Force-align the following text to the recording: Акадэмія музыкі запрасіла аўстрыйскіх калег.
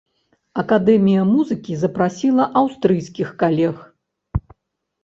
Акадэмія 0.61 1.25
музыкі 1.33 1.77
запрасіла 1.83 2.49
аўстрыйскіх 2.63 3.29
калег. 3.45 3.77